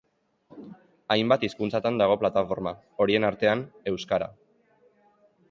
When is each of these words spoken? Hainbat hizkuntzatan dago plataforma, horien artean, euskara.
Hainbat 1.15 1.45
hizkuntzatan 1.47 1.99
dago 2.03 2.15
plataforma, 2.23 2.73
horien 3.07 3.29
artean, 3.31 3.63
euskara. 3.93 4.33